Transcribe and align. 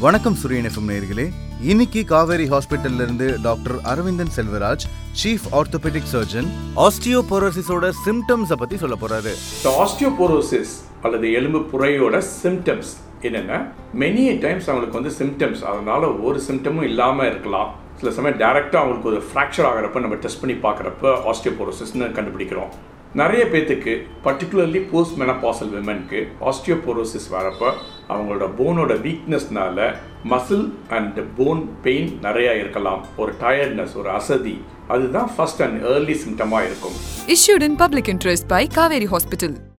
வணக்கம் 0.00 0.34
சூரியன் 0.34 0.64
எஃப்எம் 0.64 0.90
நேர்களே 0.90 1.24
இன்னைக்கு 1.60 2.04
காவேரி 2.04 2.44
ஹாஸ்பிட்டல்ல 2.48 3.02
இருந்து 3.04 3.38
doctor 3.42 3.76
Aravindan 3.82 4.30
Selvaraj 4.36 4.84
chief 5.22 5.46
orthopaedic 5.52 6.06
surgeon 6.12 6.48
ஆஸ்டியோபோரோசிஸோட 6.76 7.90
சிம்டம்ஸை 8.04 8.56
பத்தி 8.56 8.76
சொல்ல 8.76 8.96
போறாரு. 9.00 9.32
ஆஸ்டியோபோரோசிஸ் 9.64 10.74
அல்லது 11.02 11.32
எலும்பு 11.32 11.60
புரையோட 11.72 12.22
சிம்டம்ஸ் 12.42 12.92
என்னென்னா 13.22 13.58
மெனி 14.00 14.38
டைம்ஸ் 14.40 14.70
அவங்களுக்கு 14.70 15.00
வந்து 15.00 15.14
சிம்டம்ஸ் 15.20 15.64
அதனால 15.64 16.06
ஒரு 16.28 16.40
சிம்டமும் 16.48 16.88
இல்லாமல் 16.90 17.26
இருக்கலாம். 17.26 17.72
சில 18.00 18.12
சமயம் 18.12 18.38
டேரெக்டாக 18.38 18.82
அவங்களுக்கு 18.82 19.10
ஒரு 19.12 19.22
ஃப்ராக்சர் 19.28 19.68
ஆகிறப்ப 19.70 20.00
நம்ம 20.00 20.14
டெஸ்ட் 20.26 20.42
பண்ணி 20.44 20.56
பார்க்குறப்ப 20.66 21.16
ஆஸ்டியோபோரோசிஸ்னு 21.32 22.12
கண்டுபிடிக்கிறோம். 22.18 22.72
நிறைய 23.14 23.44
பேர்த்துக்கு 23.44 24.02
பர்டிகுலர்லி 24.24 24.88
போஸ்ட் 24.90 25.20
மெனபாசல் 25.20 25.72
விமனுக்கு 25.74 26.28
ஆஸ்டியோபோரோசிஸ் 26.40 27.28
வரப்போ 27.30 27.72
அவங்களோட 28.08 28.48
போனோட 28.58 28.92
வீக்னஸ்னால 29.06 29.94
மசில் 30.30 30.72
அண்ட் 30.88 31.20
போன் 31.36 31.68
பெயின் 31.82 32.18
நிறையா 32.22 32.58
இருக்கலாம். 32.58 33.06
ஒரு 33.16 33.32
டயர்ட்னஸ் 33.40 33.96
ஒரு 33.96 34.10
அசதி. 34.10 34.60
அதுதான் 34.88 35.30
ஃபர்ஸ்ட் 35.36 35.62
அண்ட் 35.62 35.82
ஏர்லி 35.82 36.12
சிம்டமாக 36.12 36.64
இருக்கும். 36.64 36.92
Issued 37.26 37.62
in 37.62 37.76
public 37.76 38.16
interest 38.16 38.48
by 38.48 38.66
Kaveri 38.66 39.06
hospital 39.06 39.76